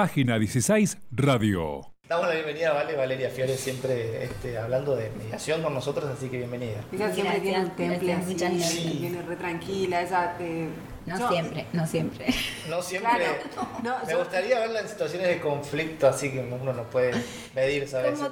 [0.00, 1.90] Página 16 Radio.
[2.06, 6.28] Damos la bienvenida a Vale, Valeria Fiore, siempre este, hablando de mediación con nosotros, así
[6.28, 6.84] que bienvenida.
[6.92, 9.00] Ella siempre tiene un Gracias, temple gracias, así, muchas gracias.
[9.00, 10.68] viene re tranquila, ella te...
[11.06, 12.26] No yo- siempre, no siempre.
[12.68, 13.10] No siempre.
[13.10, 13.32] Claro,
[13.82, 17.12] no, me yo- gustaría verla en situaciones de conflicto, así que uno no puede
[17.54, 18.12] medir, ¿sabes?
[18.18, 18.28] Como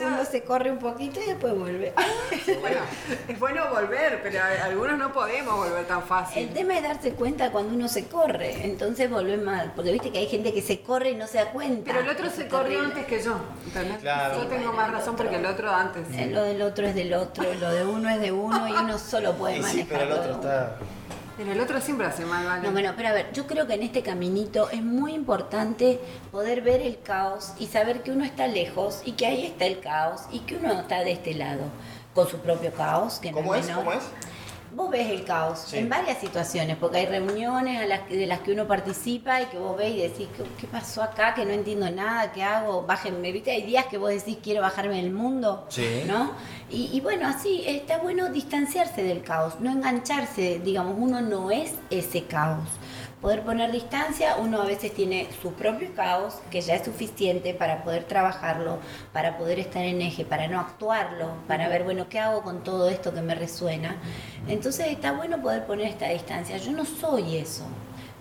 [0.00, 1.92] uno se corre un poquito y después vuelve.
[2.60, 2.80] Bueno,
[3.28, 6.42] es bueno volver, pero algunos no podemos volver tan fácil.
[6.48, 10.18] El tema es darse cuenta cuando uno se corre, entonces volver mal, porque viste que
[10.18, 11.90] hay gente que se corre y no se da cuenta.
[11.92, 12.86] Pero el otro se corrió terrible.
[13.00, 13.98] antes que yo, ¿entendés?
[13.98, 14.34] Claro.
[14.36, 16.06] Yo Sí, tengo bueno, más razón otro- porque el otro antes.
[16.18, 18.98] Eh, Lo del otro es del otro, lo de uno es de uno y uno
[18.98, 19.80] solo puede Y manejar.
[19.82, 20.76] sí, pero el otro está.
[21.40, 22.66] Pero el otro siempre hace mal, ¿vale?
[22.66, 25.98] No, bueno, pero a ver, yo creo que en este caminito es muy importante
[26.30, 29.80] poder ver el caos y saber que uno está lejos y que ahí está el
[29.80, 31.62] caos y que uno está de este lado
[32.14, 33.20] con su propio caos.
[33.20, 33.64] Que no ¿Cómo es?
[33.64, 33.84] menor.
[33.84, 34.02] ¿Cómo es?
[34.72, 35.78] Vos ves el caos Sí.
[35.78, 39.58] en varias situaciones, porque hay reuniones a las de las que uno participa y que
[39.58, 41.34] vos ves y decís, ¿qué, qué pasó acá?
[41.34, 42.82] Que no entiendo nada, ¿qué hago?
[42.82, 43.50] Bájenme, ¿viste?
[43.50, 46.04] Hay días que vos decís, quiero bajarme del mundo, Sí.
[46.06, 46.32] ¿no?
[46.70, 51.74] Y, y bueno, así está bueno distanciarse del caos, no engancharse, digamos, uno no es
[51.90, 52.68] ese caos.
[53.20, 57.84] Poder poner distancia, uno a veces tiene su propio caos, que ya es suficiente para
[57.84, 58.78] poder trabajarlo,
[59.12, 62.88] para poder estar en eje, para no actuarlo, para ver, bueno, ¿qué hago con todo
[62.88, 63.96] esto que me resuena?
[64.48, 66.56] Entonces está bueno poder poner esta distancia.
[66.56, 67.64] Yo no soy eso.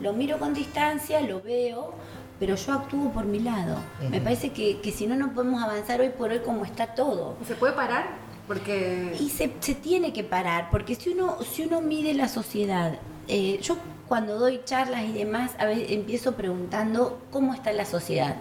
[0.02, 1.94] Lo miro con distancia, lo veo,
[2.38, 3.78] pero yo actúo por mi lado.
[4.10, 7.38] Me parece que, que si no, no podemos avanzar hoy por hoy como está todo.
[7.48, 8.08] ¿Se puede parar?
[8.48, 9.16] Porque...
[9.18, 13.60] Y se, se tiene que parar, porque si uno, si uno mide la sociedad, eh,
[13.62, 13.78] yo
[14.10, 18.36] cuando doy charlas y demás, a veces empiezo preguntando cómo está la sociedad.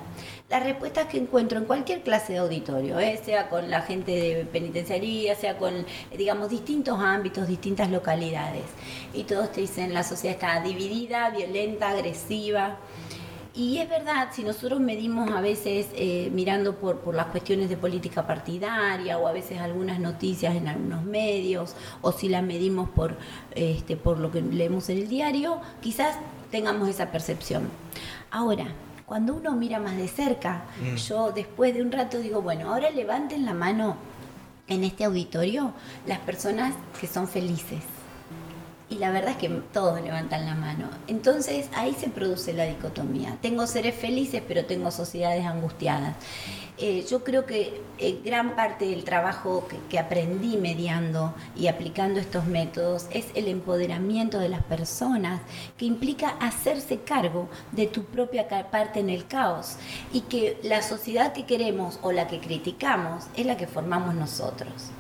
[0.49, 4.47] Las respuestas que encuentro en cualquier clase de auditorio, eh, sea con la gente de
[4.47, 5.85] penitenciaría, sea con,
[6.17, 8.65] digamos, distintos ámbitos, distintas localidades,
[9.13, 12.79] y todos te dicen la sociedad está dividida, violenta, agresiva.
[13.59, 17.77] Y es verdad, si nosotros medimos a veces eh, mirando por, por las cuestiones de
[17.77, 23.17] política partidaria o a veces algunas noticias en algunos medios, o si la medimos por,
[23.57, 26.17] este, por lo que leemos en el diario, quizás
[26.53, 27.69] tengamos esa percepción.
[28.31, 28.67] Ahora,
[29.07, 30.95] cuando uno mira más de cerca, Mm.
[30.95, 33.97] yo después de un rato digo, bueno, ahora levanten la mano
[34.69, 35.73] en este auditorio
[36.07, 37.81] las personas que son felices.
[38.91, 40.89] Y la verdad es que todos levantan la mano.
[41.09, 43.37] Entonces ahí se produce la dicotomía.
[43.43, 46.17] Tengo seres felices, pero tengo sociedades angustiadas.
[46.81, 52.21] Eh, yo creo que eh, gran parte del trabajo que, que aprendí mediando y aplicando
[52.21, 55.41] estos métodos es el empoderamiento de las personas,
[55.77, 59.77] que implica hacerse cargo de tu propia parte en el caos
[60.13, 64.93] y que la sociedad que queremos o la que criticamos es la que formamos nosotros.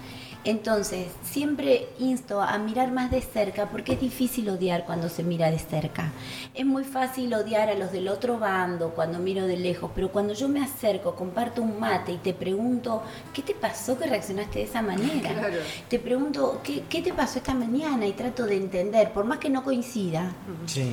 [0.44, 5.50] Entonces, siempre insto a mirar más de cerca porque es difícil odiar cuando se mira
[5.50, 6.10] de cerca.
[6.54, 10.32] Es muy fácil odiar a los del otro bando cuando miro de lejos, pero cuando
[10.34, 13.03] yo me acerco, comparto un mate y te pregunto,
[13.34, 15.34] ¿qué te pasó que reaccionaste de esa manera?
[15.34, 15.56] Claro.
[15.88, 18.06] Te pregunto, ¿qué, qué te pasó esta mañana?
[18.06, 20.32] Y trato de entender, por más que no coincida,
[20.66, 20.93] Sí.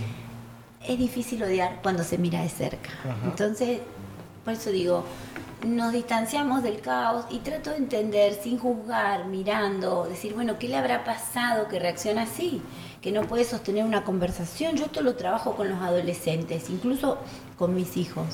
[0.85, 2.89] es difícil odiar cuando se mira de cerca.
[3.03, 3.15] Ajá.
[3.25, 3.79] Entonces,
[4.43, 5.05] por eso digo,
[5.63, 10.75] nos distanciamos del caos y trato de entender sin juzgar, mirando, decir, bueno, ¿qué le
[10.77, 12.61] habrá pasado que reacciona así?
[13.01, 14.75] Que no puede sostener una conversación.
[14.75, 17.17] Yo esto lo trabajo con los adolescentes, incluso
[17.57, 18.25] con mis hijos.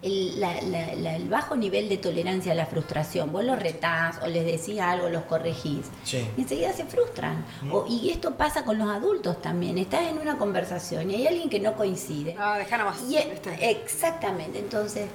[0.00, 4.20] El, la- la- la- el bajo nivel de tolerancia a la frustración, vos los retás
[4.22, 6.24] o les decís algo, los corregís, Sí.
[6.36, 7.44] y enseguida se frustran.
[7.72, 9.76] O- y esto pasa con los adultos también.
[9.76, 12.36] Estás en una conversación y hay alguien que no coincide.
[12.38, 13.02] Ah, dejá nomás.
[13.10, 13.70] Y e- ¿viste?
[13.72, 15.08] exactamente, entonces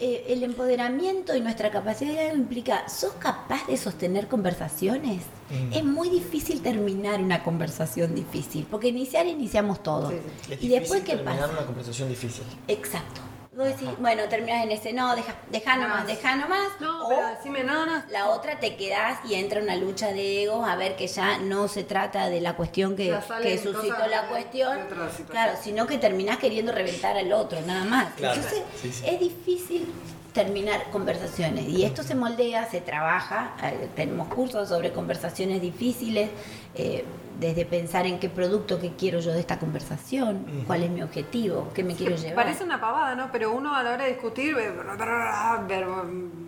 [0.00, 5.22] eh, el empoderamiento y nuestra capacidad implica, ¿sos capaz de sostener conversaciones?
[5.50, 5.72] Mm.
[5.72, 10.10] Es muy difícil terminar una conversación difícil, porque iniciar iniciamos todo.
[10.10, 10.16] Sí,
[10.50, 11.52] Es Y después, ¿qué difícil terminar pasa?
[11.58, 12.44] una conversación difícil.
[12.66, 13.20] Exacto.
[13.52, 16.06] Vos decís, bueno, terminás en ese, no, deja, deja nomás, Más.
[16.06, 16.68] deja nomás.
[16.78, 18.00] No, o pero decime, no, no.
[18.10, 21.66] la otra te quedás y entra una lucha de egos a ver que ya no
[21.66, 23.12] se trata de la cuestión que,
[23.42, 27.84] que suscitó la de- cuestión, de claro, sino que terminás queriendo reventar al otro, nada
[27.84, 28.14] más.
[28.14, 29.04] Claro, Entonces, sí, sí.
[29.04, 29.92] es difícil
[30.32, 36.30] terminar conversaciones y esto se moldea, se trabaja, eh, tenemos cursos sobre conversaciones difíciles,
[36.74, 37.04] eh,
[37.40, 41.70] desde pensar en qué producto que quiero yo de esta conversación, cuál es mi objetivo,
[41.74, 42.34] qué me quiero llevar.
[42.34, 43.32] Parece una pavada, ¿no?
[43.32, 44.54] Pero uno a la hora de discutir,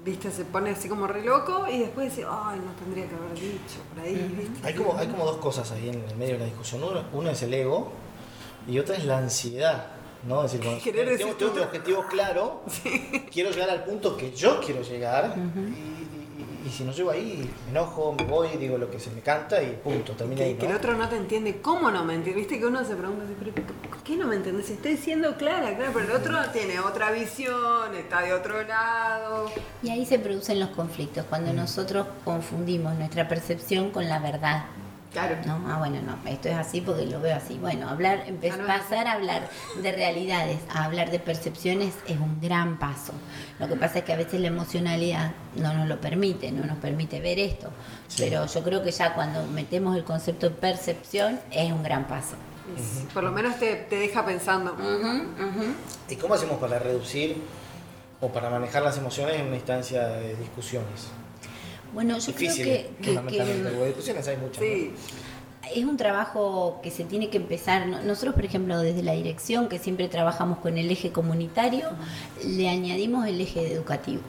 [0.05, 3.35] viste, se pone así como re loco y después dice, ay, no tendría que haber
[3.35, 4.69] dicho por ahí, ¿viste?
[4.69, 6.83] Hay como, hay como dos cosas ahí en el medio de la discusión.
[6.85, 7.91] Uno, uno es el ego
[8.69, 9.87] y otra es la ansiedad.
[10.25, 10.45] ¿No?
[10.45, 11.65] Es decir, bueno, Querer tengo, tengo todo.
[11.65, 12.63] objetivo claro,
[13.33, 16.09] quiero llegar al punto que yo quiero llegar y, y-
[16.65, 19.61] y si no llego ahí, me enojo, me voy, digo lo que se me canta
[19.61, 20.53] y punto, termina ahí.
[20.55, 20.71] Que, que ¿no?
[20.71, 21.61] el otro no te entiende.
[21.61, 22.39] ¿Cómo no me entiende?
[22.41, 23.53] Viste que uno se pregunta, pero
[24.05, 24.71] ¿qué no me entendés?
[24.71, 29.51] Estoy siendo clara, claro, pero el otro tiene otra visión, está de otro lado.
[29.83, 34.67] Y ahí se producen los conflictos, cuando nosotros confundimos nuestra percepción con la verdad.
[35.13, 35.37] Claro.
[35.47, 37.59] No, ah, bueno, no, esto es así porque lo veo así.
[37.59, 39.49] Bueno, hablar, empe- Ah, no pasar a hablar
[39.83, 43.13] de realidades, a hablar de percepciones es un gran paso.
[43.59, 46.79] Lo que pasa es que a veces la emocionalidad no nos lo permite, no nos
[46.79, 47.69] permite ver esto.
[48.17, 52.37] Pero yo creo que ya cuando metemos el concepto de percepción es un gran paso.
[53.13, 54.75] Por lo menos te, te deja pensando.
[56.09, 57.37] ¿Y cómo hacemos para reducir
[58.21, 61.09] o para manejar las emociones en una instancia de discusiones?
[61.93, 64.63] Bueno, yo Difícil, creo que- que- fundamentalmente, que porque discusiones hay muchas.
[64.65, 64.91] Sí.
[65.75, 67.87] Es un trabajo que se tiene que empezar.
[67.87, 71.89] No- Nosotros, por ejemplo, desde la dirección, que siempre trabajamos con el eje comunitario,
[72.45, 74.23] le añadimos el eje educativo.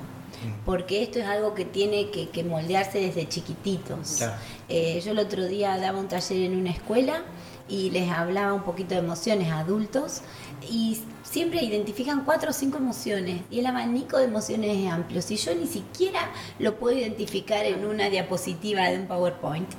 [0.66, 4.16] Porque esto es algo que tiene que, que moldearse desde chiquititos.
[4.18, 4.34] Claro.
[4.68, 7.22] Eh, yo el otro día daba un taller en una escuela
[7.68, 10.22] y les hablaba un poquito de emociones adultos
[10.70, 15.22] y siempre identifican cuatro o cinco emociones y el abanico de emociones es amplio.
[15.22, 19.70] Si yo ni siquiera lo puedo identificar en una diapositiva de un PowerPoint,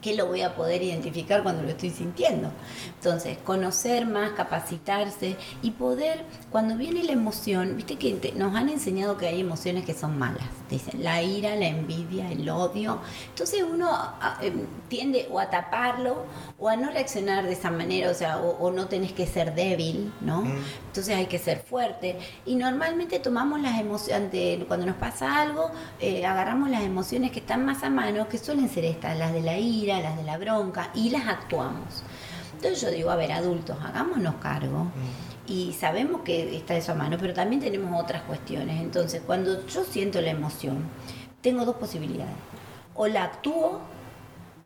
[0.00, 2.50] ¿qué lo voy a poder identificar cuando lo estoy sintiendo?
[2.94, 9.16] Entonces, conocer más, capacitarse y poder, cuando viene la emoción, viste que nos han enseñado
[9.16, 12.98] que hay emociones que son malas, dicen la ira, la envidia, el odio.
[13.28, 16.24] Entonces uno a- em, tiende o a taparlo
[16.58, 19.54] o a no reaccionar de esa manera, o sea, o, o no tenés que ser
[19.54, 20.42] débil, ¿no?
[20.86, 22.18] Entonces hay que ser fuerte.
[22.46, 24.30] Y normalmente tomamos las emociones,
[24.66, 25.70] cuando nos pasa algo,
[26.00, 29.40] eh, agarramos las emociones que están más a mano, que suelen ser estas, las de
[29.42, 32.02] la ira, las de la bronca, y las actuamos.
[32.54, 34.86] Entonces yo digo, a ver, adultos, hagámonos cargo.
[35.46, 38.80] Y sabemos que está eso a mano, pero también tenemos otras cuestiones.
[38.80, 40.84] Entonces, cuando yo siento la emoción,
[41.40, 42.34] tengo dos posibilidades.
[42.94, 43.80] O la actúo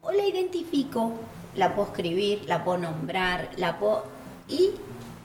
[0.02, 1.12] o la identifico,
[1.54, 4.04] la puedo escribir, la puedo nombrar, la puedo...
[4.48, 4.72] y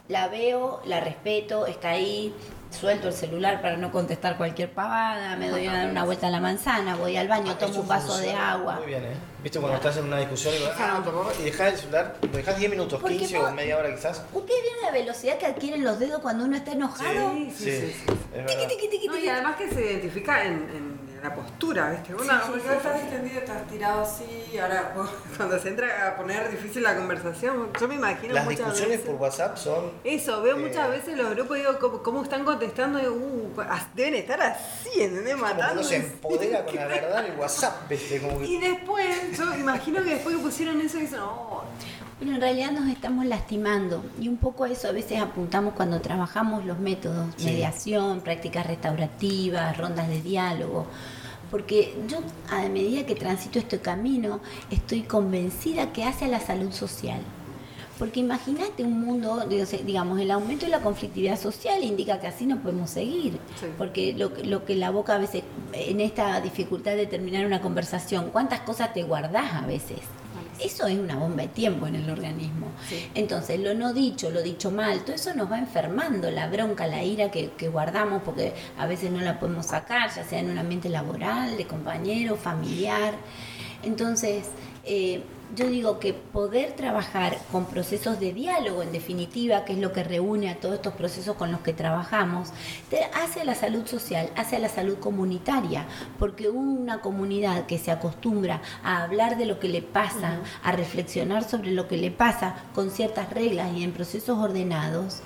[0.08, 2.34] la veo, la respeto, está ahí,
[2.72, 6.30] suelto el celular para no contestar cualquier pavada, me doy a dar una vuelta a
[6.30, 8.76] la manzana, voy al baño, Ah, tomo un vaso de agua.
[8.76, 9.14] Muy bien, ¿eh?
[9.42, 11.02] ¿Viste cuando estás en una discusión y, ah,
[11.40, 14.22] y dejas el celular, lo dejas 10 minutos, Porque 15 vos- o media hora quizás?
[14.34, 17.32] ¿Ustedes vieron la velocidad que adquieren los dedos cuando uno está enojado?
[17.34, 17.94] Sí, sí, sí.
[17.94, 18.04] sí.
[18.08, 18.68] es verdad.
[18.68, 19.26] Tiqui, tiqui, No, tiqui.
[19.26, 22.16] y además que se identifica en, en la postura, ¿viste?
[22.16, 26.50] Una, porque vos estás extendido, estás tirado así, ahora vos- cuando se entra a poner
[26.50, 29.06] difícil la conversación, yo me imagino Las muchas discusiones veces.
[29.12, 29.92] por WhatsApp son...
[30.04, 33.00] Eso, veo eh, muchas veces los grupos y digo, ¿cómo, cómo están contestando?
[33.00, 33.54] Digo, uh,
[33.96, 35.38] deben estar así, ¿entendés?
[35.38, 35.84] Matando.
[35.84, 38.22] se empodera con la verdad en el WhatsApp, ¿viste?
[38.22, 41.64] Como que- Y después, yo imagino que después que pusieron eso, dicen, oh,
[42.20, 46.02] Pero en realidad nos estamos lastimando y un poco a eso a veces apuntamos cuando
[46.02, 47.46] trabajamos los métodos, Sí.
[47.46, 50.86] mediación, prácticas restaurativas, rondas de diálogo.
[51.50, 52.18] Porque yo
[52.52, 54.40] a medida que transito este camino
[54.70, 57.22] estoy convencida que hace a la salud social.
[57.98, 59.46] Porque imagínate un mundo,
[59.86, 63.34] digamos, el aumento de la conflictividad social indica que así no podemos seguir.
[63.60, 63.66] Sí.
[63.78, 65.44] Porque lo, que- lo que la boca a veces,
[65.74, 70.00] en esta dificultad de terminar una conversación, ¿cuántas cosas te guardás a veces?
[70.62, 72.68] Eso es una bomba de tiempo en el organismo.
[72.88, 73.10] Sí.
[73.16, 77.04] Entonces, lo no dicho, lo dicho mal, todo eso nos va enfermando, la bronca, la
[77.04, 80.58] ira que, que guardamos, porque a veces no la podemos sacar, ya sea en un
[80.58, 83.14] ambiente laboral, de compañero, familiar.
[83.84, 84.48] Entonces,
[84.84, 85.24] eh,
[85.56, 90.04] yo digo que poder trabajar con procesos de diálogo, en definitiva, que es lo que
[90.04, 92.50] reúne a todos estos procesos con los que trabajamos,
[92.90, 95.86] te hace a la salud social, hace a la salud comunitaria,
[96.20, 101.44] porque una comunidad que se acostumbra a hablar de lo que le pasa, a reflexionar
[101.44, 105.22] sobre lo que le pasa con ciertas reglas y en procesos ordenados,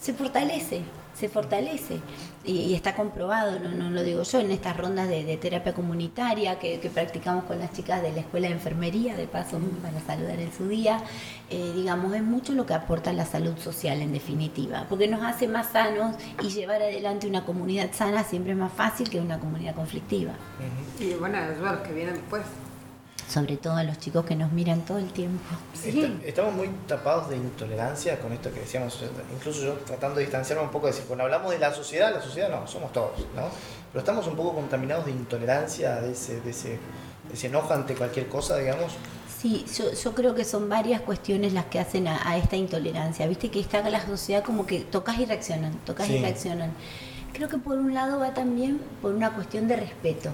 [0.00, 0.82] se fortalece,
[1.14, 2.00] se fortalece.
[2.44, 5.72] Y, y está comprobado, no, no lo digo yo, en estas rondas de, de terapia
[5.72, 10.00] comunitaria que, que practicamos con las chicas de la escuela de enfermería, de paso para
[10.00, 10.98] saludar en su día,
[11.50, 15.46] eh, digamos, es mucho lo que aporta la salud social en definitiva, porque nos hace
[15.46, 19.74] más sanos y llevar adelante una comunidad sana siempre es más fácil que una comunidad
[19.74, 20.32] conflictiva,
[20.98, 22.42] y bueno, ayuda a los que vienen después.
[23.32, 25.42] Sobre todo a los chicos que nos miran todo el tiempo.
[25.84, 29.02] Está- estamos muy tapados de intolerancia con esto que decíamos,
[29.34, 32.20] incluso yo tratando de distanciarme un poco, de decir, cuando hablamos de la sociedad, la
[32.20, 33.44] sociedad no, somos todos, ¿no?
[33.92, 36.68] Pero estamos un poco contaminados de intolerancia, de ese, de ese,
[37.28, 38.92] de ese enojo ante cualquier cosa, digamos.
[39.40, 43.26] Sí, yo, yo creo que son varias cuestiones las que hacen a, a esta intolerancia.
[43.26, 46.14] Viste que está la sociedad como que tocas y reaccionan, tocas Sí.
[46.16, 46.70] y reaccionan.
[47.32, 50.30] Creo que por un lado va también por una cuestión de respeto,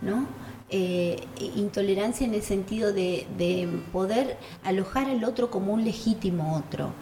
[0.00, 0.26] ¿no?
[0.70, 1.16] Eh,
[1.56, 6.92] intolerancia en el sentido de, de poder alojar al otro como un legítimo otro.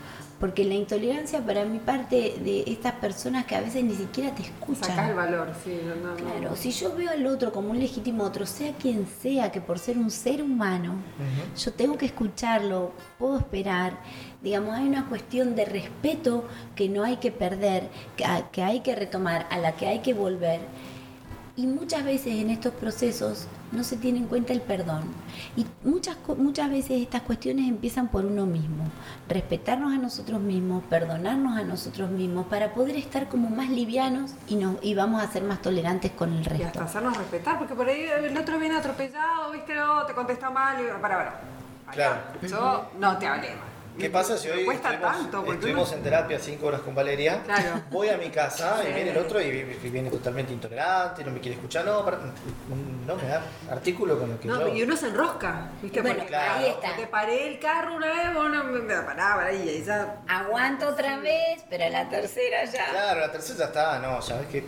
[0.43, 4.43] porque la intolerancia para mí parte de estas personas que a veces ni siquiera te
[4.43, 5.11] escuchan.
[5.11, 5.81] El valor, sí.
[5.87, 6.17] No, no, no.
[6.17, 9.79] Claro, si yo veo al otro como un legítimo otro, sea quien sea, que por
[9.79, 10.97] ser un ser humano,
[11.57, 12.91] yo tengo que escucharlo,
[13.21, 14.01] puedo esperar.
[14.43, 19.47] Digamos, hay una cuestión de respeto que no hay que perder, que hay que retomar,
[19.49, 20.59] a la que hay que volver.
[21.55, 25.03] Y muchas veces en estos procesos no se tiene en cuenta el perdón.
[25.55, 28.85] Y muchas, co- muchas veces estas cuestiones empiezan por uno mismo.
[29.29, 34.55] Respetarnos a nosotros mismos, perdonarnos a nosotros mismos para poder estar como más livianos y,
[34.57, 36.67] nos, y vamos a ser más tolerantes con el Y resto.
[36.69, 40.81] hasta hacernos respetar, porque por ahí el otro viene atropellado, viste, no, te contesta mal,
[40.81, 41.41] y para, para.
[41.93, 42.21] Claro.
[42.49, 43.72] Yo no te hablé mal.
[43.99, 45.39] ¿Qué pasa si hoy cuesta estuvimos, tanto?
[45.45, 47.43] Porque estuvimos uno- en terapia cinco horas con Valeria?
[47.45, 47.83] Claro.
[47.91, 48.93] Voy a mi casa y Sí.
[48.95, 52.19] viene el otro y, vi- y viene totalmente intolerante, no me quiere escuchar, no, para-
[52.19, 54.75] no me da artículo con lo que No, yo...
[54.75, 56.01] y uno se enrosca, ¿viste?
[56.01, 56.53] Bueno, Porque claro.
[56.61, 56.97] ahí está.
[56.97, 60.21] te paré el carro una vez, vos no me, me pará, y ahí ya.
[60.27, 62.87] Aguanto otra vez, pero a la tercera ya.
[62.87, 64.65] Claro, la tercera ya está, no, ¿sabes qué?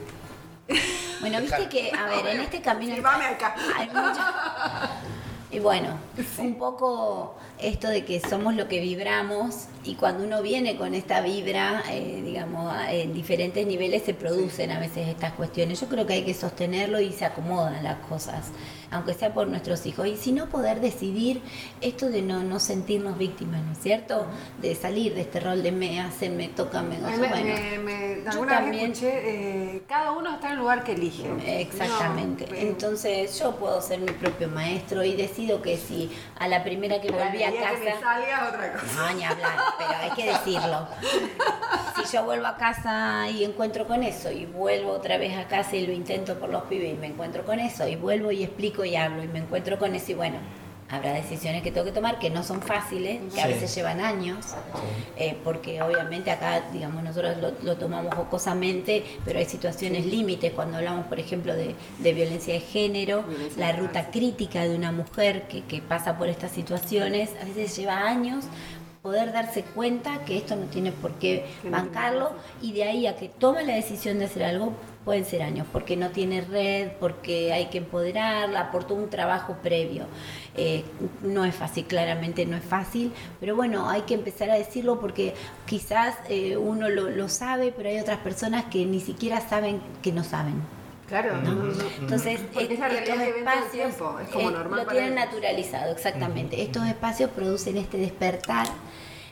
[1.21, 2.95] Bueno, viste que, a ver, en este camino...
[2.95, 3.55] Silbame acá.
[3.79, 4.21] Hay mucho-
[5.51, 5.97] Y bueno,
[6.39, 11.21] un poco esto de que somos lo que vibramos y cuando uno viene con esta
[11.21, 15.81] vibra, eh, digamos, en diferentes niveles se producen a veces estas cuestiones.
[15.81, 18.47] Yo creo que hay que sostenerlo y se acomodan las cosas,
[18.91, 20.07] aunque sea por nuestros hijos.
[20.07, 21.43] Y si no, poder decidir
[21.81, 24.27] esto de no, no sentirnos víctimas, ¿no es cierto?
[24.61, 27.19] De salir de este rol de me hacen, me tocan, me gozan.
[27.19, 31.25] Bueno, yo alguna vez también- escuché, eh, cada uno está en el lugar que elige.
[31.61, 32.47] Exactamente.
[32.51, 37.01] No, Entonces yo puedo ser mi propio maestro y decido que si a la primera
[37.01, 37.19] que pero
[37.51, 38.01] volví a el día que me casa...
[38.01, 38.95] salga otra cosa.
[38.97, 40.89] No, ni hablar, pero hay que decirlo.
[41.97, 45.77] Si yo vuelvo a casa y encuentro con eso, y vuelvo otra vez a casa
[45.77, 48.85] y lo intento por los pibes y me encuentro con eso, y vuelvo y explico
[48.85, 50.39] y hablo y me encuentro con eso, y bueno,
[50.97, 53.53] habrá decisiones que tengo que tomar que no son fáciles, que a Sí.
[53.55, 54.47] veces llevan años,
[55.17, 60.53] eh, porque obviamente acá, digamos, nosotros lo, lo tomamos jocosamente, pero hay situaciones límites.
[60.53, 64.93] Cuando hablamos, por ejemplo, de, de violencia de género, Violencia la ruta crítica de una
[64.93, 68.45] mujer que, que pasa por estas situaciones, a veces lleva años
[69.05, 72.33] poder darse cuenta que esto no tiene por qué bancarlo
[72.63, 74.73] y de ahí a que toma la decisión de hacer algo
[75.05, 79.59] pueden ser años, porque no tiene red, porque hay que empoderarla, por todo un trabajo
[79.63, 80.07] previo.
[80.57, 80.87] Eh,
[81.23, 85.35] no es fácil, claramente no es fácil, pero bueno, hay que empezar a decirlo porque
[85.67, 90.13] quizás eh, uno lo, lo sabe, pero hay otras personas que ni siquiera saben que
[90.13, 90.84] no saben.
[91.15, 91.85] Claro, no, no, no.
[92.01, 94.91] Entonces, es estos realidad que ven todo el espacios tiempo, es como eh, normal lo
[94.91, 96.61] tienen naturalizado, exactamente.
[96.61, 98.67] Estos espacios producen este despertar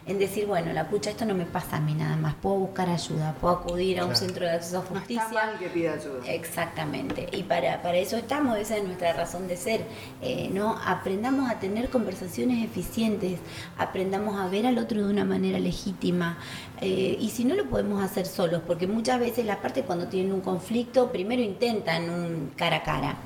[0.06, 2.88] en decir, bueno, la pucha, esto no me pasa a mí nada más, puedo buscar
[2.88, 4.26] ayuda, puedo acudir a un Claro.
[4.26, 5.22] centro de acceso a No justicia.
[5.22, 6.26] está mal que pida ayuda.
[6.26, 9.84] Exactamente, y para, para eso estamos, esa es nuestra razón de ser,
[10.20, 10.76] eh, ¿no?
[10.84, 13.38] Aprendamos a tener conversaciones eficientes,
[13.78, 16.38] aprendamos a ver al otro de una manera legítima,
[16.80, 20.32] eh, y si no lo podemos hacer solos, porque muchas veces la parte cuando tienen
[20.32, 23.16] un conflicto, primero intentan un cara a cara,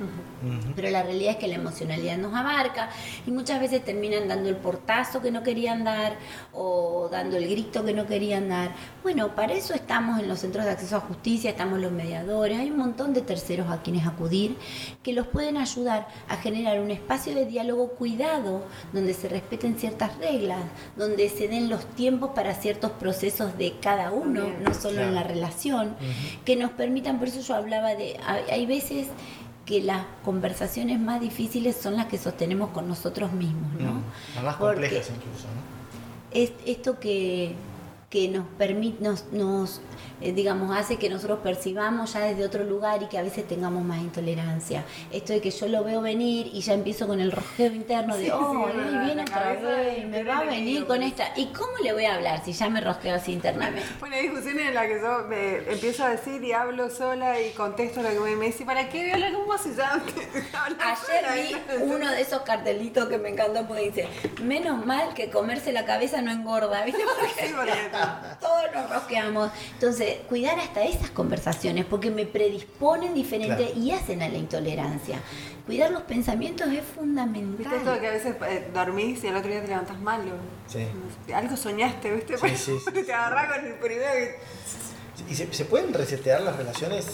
[0.75, 2.89] pero la realidad es que la emocionalidad nos abarca,
[3.25, 6.13] y muchas veces terminan dando el portazo que no querían dar,
[6.53, 6.66] o
[7.11, 8.71] dando el grito que no querían dar.
[9.03, 12.69] Bueno, para eso estamos en los centros de acceso a justicia, estamos los mediadores, hay
[12.71, 14.55] un montón de terceros a quienes acudir
[15.03, 20.17] que los pueden ayudar a generar un espacio de diálogo cuidado, donde se respeten ciertas
[20.17, 20.59] reglas,
[20.95, 25.23] donde se den los tiempos para ciertos procesos de cada uno, no solo en la
[25.23, 25.95] relación,
[26.45, 29.07] que nos permitan, por eso yo hablaba de, hay, hay veces
[29.65, 33.91] que las conversaciones más difíciles son las que sostenemos con nosotros mismos, ¿no?
[33.95, 34.03] Mm,
[34.35, 35.76] las más Porque- complejas incluso, ¿no?
[36.43, 37.53] Es esto que,
[38.09, 39.81] que nos permite, nos, nos
[40.21, 43.83] eh, digamos, hace que nosotros percibamos ya desde otro lugar y que a veces tengamos
[43.83, 44.85] más intolerancia.
[45.11, 48.23] Esto de que yo lo veo venir y ya empiezo con el rojeo interno de,
[48.25, 51.33] Sí, oh, sí, viene otra vez, me va a venir con esta.
[51.35, 53.83] ¿Y cómo le voy a hablar si ya me rosqueo así internamente?
[53.99, 57.51] Bueno, hay discusiones en las que yo me empiezo a decir y hablo sola y
[57.51, 59.91] contesto lo que me, me dice, ¿para qué voy a hablar con vos si ya
[60.53, 64.07] hablas sola?" Ayer vi uno de esos cartelitos que me encantó porque dice,
[64.41, 67.01] menos mal que comerse la cabeza no engorda, ¿viste?
[67.57, 67.96] Porque-
[68.41, 69.51] todos nos rosqueamos.
[69.73, 73.79] Entonces, cuidar hasta esas conversaciones porque me predisponen diferente Claro.
[73.79, 75.19] y hacen a la intolerancia.
[75.65, 77.99] Cuidar los pensamientos es ¿Viste esto de fundamental.
[77.99, 80.31] que a veces eh, dormís y el otro día te levantás malo?
[80.67, 80.87] Sí.
[81.33, 82.37] Algo soñaste, ¿viste?
[82.37, 83.11] Sí, sí, sí, te sí.
[83.11, 84.39] agarrás con el primero que...
[85.29, 87.05] ¿Y se, se pueden resetear las relaciones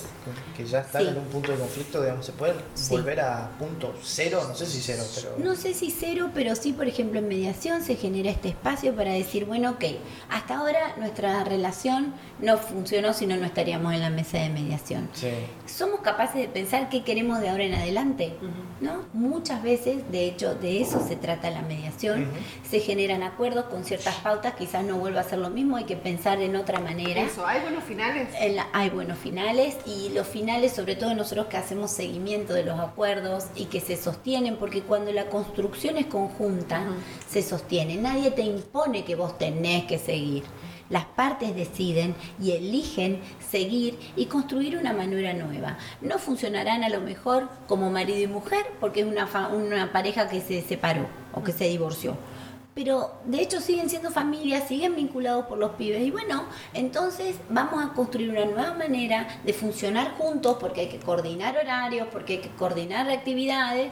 [0.58, 1.08] que ya están Sí.
[1.08, 2.02] en un punto de conflicto?
[2.02, 2.90] Digamos, ¿Se pueden Sí.
[2.92, 4.44] volver a punto cero?
[4.48, 5.36] No sé si cero, pero...
[5.38, 9.12] No sé si cero, pero sí, por ejemplo, en mediación se genera este espacio para
[9.14, 9.86] decir, bueno, ok,
[10.30, 15.10] hasta ahora nuestra relación no funcionó, si no, no estaríamos en la mesa de mediación.
[15.14, 15.30] Sí.
[15.66, 18.36] ¿Somos capaces de pensar qué queremos de ahora en adelante?
[18.82, 19.06] ¿No?
[19.14, 22.28] Muchas veces, de hecho, de eso se trata la mediación.
[22.70, 25.96] Se generan acuerdos con ciertas pautas, quizás no vuelva a ser lo mismo, hay que
[25.96, 27.22] pensar en otra manera.
[27.22, 28.28] Eso, ¿hay buenos finales?
[28.74, 33.46] Hay buenos finales y los finales, sobre todo nosotros que hacemos seguimiento de los acuerdos
[33.56, 36.84] y que se sostienen, porque cuando la construcción es conjunta,
[37.30, 37.96] se sostiene.
[37.98, 40.44] Nadie te impone que vos tenés que seguir.
[40.90, 43.22] Las partes deciden y eligen
[43.52, 45.78] seguir y construir una manera nueva.
[46.02, 50.28] No funcionarán a lo mejor como marido y mujer porque es una, fa- una pareja
[50.28, 52.18] que se separó o que se divorció
[52.74, 56.02] pero de hecho siguen siendo familias, siguen vinculados por los pibes.
[56.02, 61.00] Y bueno, entonces vamos a construir una nueva manera de funcionar juntos, porque hay que
[61.00, 63.92] coordinar horarios, porque hay que coordinar actividades.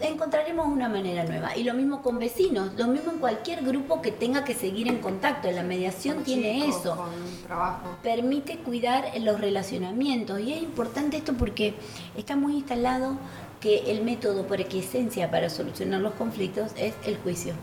[0.00, 1.56] Encontraremos una manera nueva.
[1.56, 4.98] Y lo mismo con vecinos, lo mismo en cualquier grupo que tenga que seguir en
[4.98, 5.50] contacto.
[5.50, 10.40] La mediación Con tiene chicos, eso Con permite cuidar los relacionamientos.
[10.40, 11.74] Y es importante esto porque
[12.16, 13.18] está muy instalado
[13.64, 17.54] que el método por esencia para solucionar los conflictos es el juicio.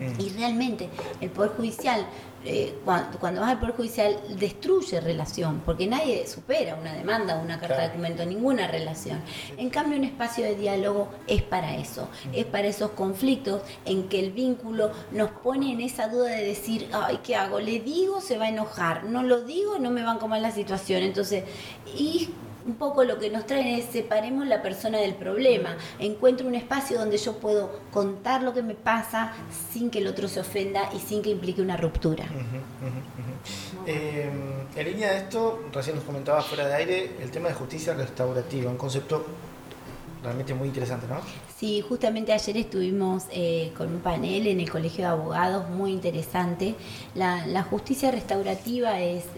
[0.00, 0.20] Mm.
[0.20, 0.88] Y realmente
[1.20, 2.04] el Poder Judicial,
[2.44, 7.60] eh, cuando, cuando vas al Poder Judicial, destruye relación, porque nadie supera una demanda, una
[7.60, 9.20] carta de documento, ninguna relación.
[9.56, 14.18] En cambio, un espacio de diálogo es para eso, es para esos conflictos en que
[14.18, 17.60] el vínculo nos pone en esa duda de decir, ay, ¿qué hago?
[17.60, 18.20] ¿Le digo?
[18.20, 21.04] Se va a enojar, no lo digo, no me van a comer la situación.
[21.04, 21.44] Entonces,
[21.96, 22.28] y
[22.68, 25.76] un poco lo que nos traen es separemos la persona del problema.
[25.98, 29.32] Encuentro un espacio donde yo puedo contar lo que me pasa
[29.72, 32.26] sin que el otro se ofenda y sin que implique una ruptura.
[33.86, 34.30] Eh,
[34.76, 38.70] en línea de esto, recién nos comentaba fuera de aire el tema de justicia restaurativa,
[38.70, 39.24] un concepto
[40.22, 41.20] realmente muy interesante, ¿no?
[41.58, 46.76] Sí, justamente ayer estuvimos eh, con un panel en el Colegio de Abogados muy interesante.
[47.16, 49.28] La, la justicia restaurativa es eh,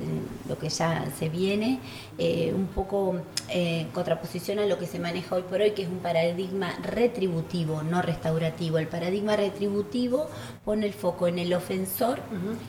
[0.46, 1.80] lo que ya se viene,
[2.18, 5.80] eh, un poco eh, en contraposición a lo que se maneja hoy por hoy, que
[5.80, 8.76] es un paradigma retributivo, no restaurativo.
[8.76, 10.28] El paradigma retributivo
[10.62, 12.18] pone el foco en el ofensor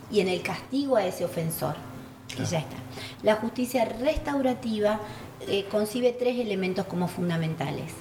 [0.10, 1.76] y en el castigo a ese ofensor.
[2.40, 2.78] Y ya está.
[3.22, 5.02] La justicia restaurativa
[5.42, 7.92] eh, concibe tres elementos como fundamentales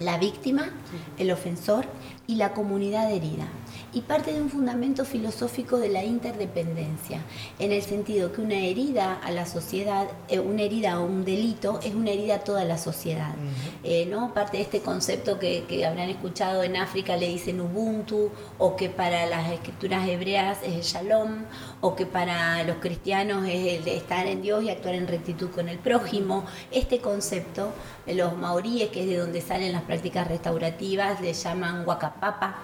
[0.00, 0.70] la víctima,
[1.18, 1.84] el ofensor
[2.26, 3.46] y la comunidad herida.
[3.92, 7.20] Y parte de un fundamento filosófico de la interdependencia,
[7.58, 11.80] en el sentido que una herida a la sociedad, eh, una herida o un delito
[11.82, 13.34] es una herida a toda la sociedad.
[13.82, 14.32] Eh, ¿no?
[14.34, 18.88] Parte de este concepto que, que habrán escuchado en África le dicen Ubuntu, o que
[18.88, 21.44] para las escrituras hebreas es el Shalom,
[21.80, 25.50] o que para los cristianos es el de estar en Dios y actuar en rectitud
[25.50, 26.44] con el prójimo.
[26.70, 27.72] Este concepto,
[28.06, 32.58] los maoríes, que es de donde salen las prácticas restaurativas, le llaman Wakapapa.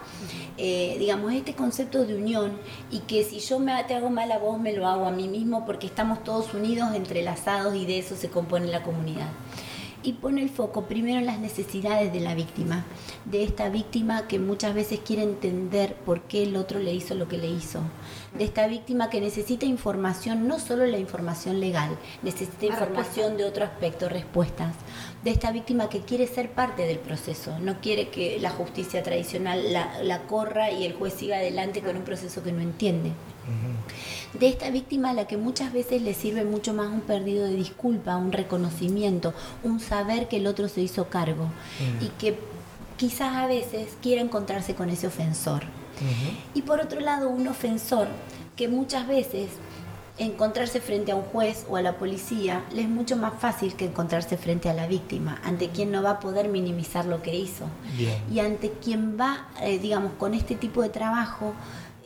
[0.57, 2.53] Eh, digamos, este concepto de unión
[2.91, 5.29] y que si yo me, te hago mal a vos, me lo hago a mí
[5.29, 9.29] mismo porque estamos todos unidos, entrelazados y de eso se compone la comunidad
[10.07, 12.85] y pone el foco primero en las necesidades de la víctima,
[13.25, 17.27] de esta víctima que muchas veces quiere entender por qué el otro le hizo lo
[17.27, 17.81] que le hizo,
[18.39, 23.65] de esta víctima que necesita información, no solo la información legal, necesita información de otro
[23.65, 24.75] aspecto, respuestas,
[25.25, 29.73] de esta víctima que quiere ser parte del proceso, no quiere que la justicia tradicional
[29.73, 33.11] la, la corra y el juez siga adelante con un proceso que no entiende
[34.39, 37.55] de esta víctima a la que muchas veces le sirve mucho más un perdido de
[37.55, 41.49] disculpa, un reconocimiento, un saber que el otro se hizo cargo
[42.01, 42.39] y que
[42.97, 45.65] quizás a veces quiere encontrarse con ese ofensor.
[46.55, 48.09] Y por otro lado, un ofensor
[48.55, 49.49] que muchas veces
[50.19, 53.85] encontrarse frente a un juez o a la policía le es mucho más fácil que
[53.85, 57.67] encontrarse frente a la víctima, ante quien no va a poder minimizar lo que hizo.
[57.97, 58.15] Bien.
[58.33, 61.53] Y ante quien va, eh, digamos, con este tipo de trabajo,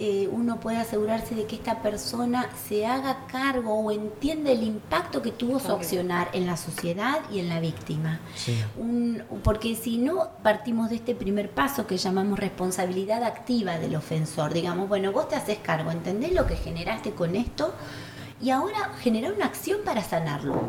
[0.03, 5.21] eh, uno puede asegurarse de que esta persona se haga cargo o entienda el impacto
[5.21, 8.19] que tuvo su accionar en la sociedad y en la víctima.
[8.35, 8.57] Sí.
[8.79, 14.55] Un- porque si no partimos de este primer paso que llamamos responsabilidad activa del ofensor,
[14.55, 17.75] digamos, bueno, vos te haces cargo, ¿entendés lo que generaste con esto?
[18.43, 20.63] Y ahora generar una acción para sanarlo.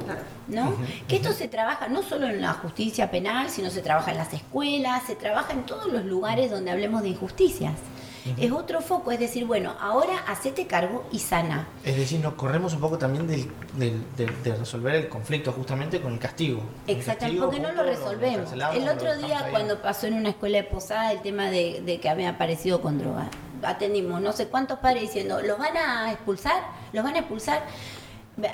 [0.50, 0.74] ¿no?
[1.08, 4.34] Que esto se trabaja no solo en la justicia penal, sino se trabaja en las
[4.34, 7.76] escuelas, se trabaja en todos los lugares donde hablemos de injusticias.
[8.38, 11.68] Es otro foco, es decir, bueno, ahora hacete cargo y sana.
[11.84, 16.00] Es decir, nos corremos un poco también del, del- del- de resolver el conflicto justamente
[16.02, 16.62] con el castigo.
[16.88, 18.52] Exactamente, porque no lo resolvemos.
[18.52, 22.10] El otro día cuando pasó en una escuela de posada el tema de, de que
[22.10, 23.30] había aparecido con droga,
[23.64, 26.62] atendimos no sé cuántos padres diciendo, ¿los van a expulsar?
[26.94, 27.64] ¿Los van a expulsar?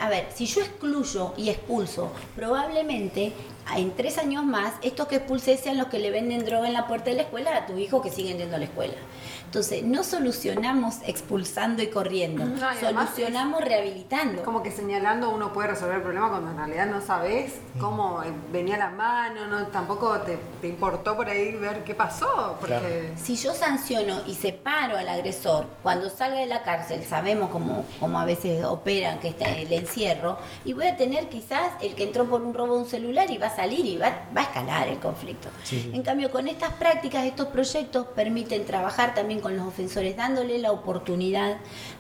[0.02, 3.32] a ver, si yo excluyo y expulso, probablemente
[3.76, 6.88] en tres años más, estos que expulsé sean los que le venden droga en la
[6.88, 8.96] puerta de la escuela a tu hijo que siguen yendo a la escuela.
[9.48, 12.44] Entonces, no solucionamos expulsando y corriendo,
[12.82, 14.44] solucionamos rehabilitando.
[14.44, 18.28] Como que señalando uno puede resolver el problema cuando en realidad no sabes cómo eh,
[18.52, 22.58] venía la mano, no tampoco te, importó por ahí ver qué pasó.
[22.60, 23.14] Porque...
[23.16, 28.20] Si yo sanciono y separo al agresor, cuando salga de la cárcel, sabemos cómo, cómo
[28.20, 32.26] a veces operan que está el encierro, y voy a tener quizás el que entró
[32.26, 34.88] por un robo de un celular y va a salir y va, va a escalar
[34.88, 35.50] el conflicto.
[35.72, 40.72] En cambio, con estas prácticas, estos proyectos permiten trabajar también con los ofensores, dándole la
[40.72, 41.58] oportunidad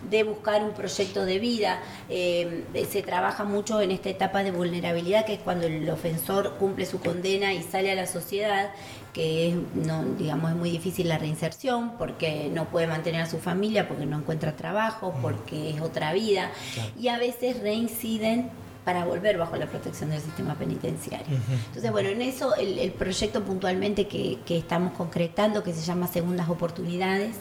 [0.09, 1.81] de buscar un proyecto de vida.
[2.09, 6.85] Eh, se trabaja mucho en esta etapa de vulnerabilidad, que es cuando el ofensor cumple
[6.85, 8.69] su condena y sale a la sociedad
[9.13, 13.39] que es, no, digamos, es muy difícil la reinserción porque no puede mantener a su
[13.39, 16.51] familia, porque no encuentra trabajo, porque es otra vida,
[16.99, 18.51] y a veces reinciden
[18.87, 21.37] para volver bajo la protección del sistema penitenciario.
[21.65, 26.47] Entonces, bueno, en eso el, proyecto puntualmente que, que, estamos concretando, que se llama Segundas
[26.47, 27.35] Oportunidades,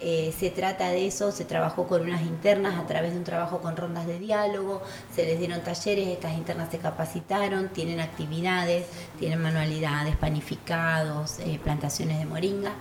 [0.00, 3.60] eh, se trata de eso, se trabajó con unas internas a través de un trabajo
[3.60, 4.82] con rondas de diálogo,
[5.14, 8.86] se les dieron talleres, estas internas se capacitaron, tienen actividades,
[9.18, 12.72] tienen manualidades, panificados, eh, plantaciones de moringa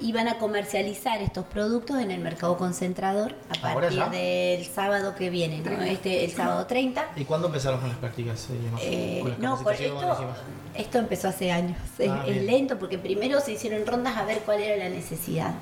[0.00, 5.30] y van a comercializar estos productos en el mercado concentrador a partir del sábado que
[5.30, 5.82] viene, ¿no?
[5.82, 7.12] este, el sábado 30.
[7.16, 8.48] ¿Y cuándo empezaron con las prácticas?
[8.80, 10.34] Eh, no, esto,
[10.74, 14.60] esto empezó hace años, es, ah, lento porque primero se hicieron rondas a ver cuál
[14.60, 15.54] era la necesidad,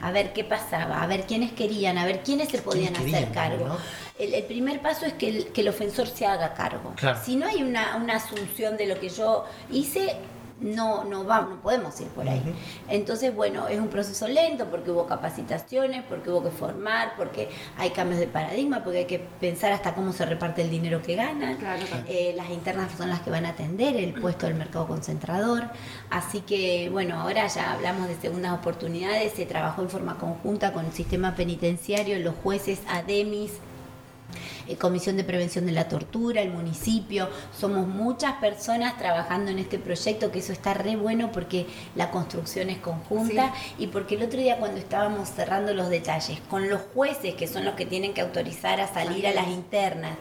[0.00, 3.78] a ver qué pasaba a ver quiénes querían, a ver quiénes se podían hacer cargo.
[4.18, 6.94] El, primer paso es que el, que el ofensor se haga cargo.
[7.24, 10.16] Si no hay una, una asunción de lo que yo hice,
[10.60, 12.42] no, no vamos, no podemos ir por ahí.
[12.88, 17.90] Entonces, bueno, es un proceso lento porque hubo capacitaciones, porque hubo que formar, porque hay
[17.90, 21.58] cambios de paradigma, porque hay que pensar hasta cómo se reparte el dinero que ganan.
[22.08, 25.64] Eh, las internas son las que van a atender el puesto del mercado concentrador.
[26.10, 30.86] Así que, bueno, ahora ya hablamos de segundas oportunidades, se trabajó en forma conjunta con
[30.86, 33.52] el sistema penitenciario, los jueces, ADEMIS,
[34.66, 39.78] eh, Comisión de Prevención de la Tortura, el municipio, somos muchas personas trabajando en este
[39.78, 43.52] proyecto, que eso está re bueno porque la construcción es conjunta.
[43.78, 47.64] Y porque el otro día cuando estábamos cerrando los detalles, con los jueces que son
[47.64, 50.18] los que tienen que autorizar a salir a las internas,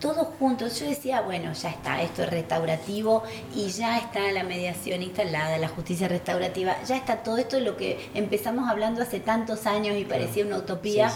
[0.00, 3.22] todos juntos, yo decía, bueno, ya está, esto es restaurativo
[3.54, 8.10] y ya está la mediación instalada, la justicia restaurativa, ya está todo esto lo que
[8.14, 11.10] empezamos hablando hace tantos años y parecía una utopía,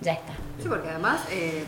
[0.00, 0.41] ya está.
[0.62, 1.20] Sí, porque además...
[1.30, 1.64] Eh,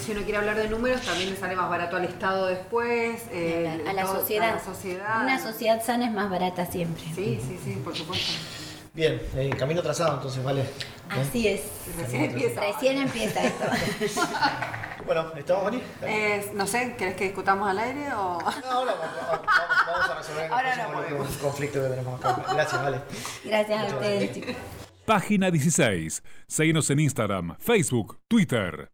[0.00, 3.82] si uno quiere hablar de números, también le sale más barato al Estado después, eh,
[3.88, 4.60] a, la sociedad.
[5.22, 7.02] Una sociedad sana es más barata siempre.
[7.14, 8.32] Sí, sí, sí, por supuesto.
[8.94, 10.64] Bien, eh, camino trazado entonces, ¿vale?
[11.10, 11.62] Así es.
[11.98, 12.60] Recién empieza.
[12.60, 13.64] Recién empieza esto.
[15.06, 15.74] bueno, ¿estamos?
[16.02, 18.38] Eh, no sé, ¿querés que discutamos al aire o...?
[18.40, 19.46] No, ahora vamos,
[19.86, 22.42] vamos, a resolver el conflicto que tenemos acá.
[22.54, 23.00] Gracias, vale.
[23.44, 24.56] Gracias a ustedes,
[25.06, 26.22] Página 16.
[26.48, 28.90] Seguimos en Instagram, Facebook, Twitter.